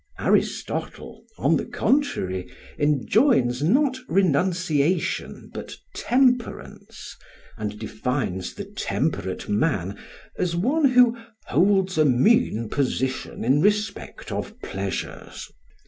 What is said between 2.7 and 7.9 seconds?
enjoins not renunciation but temperance; and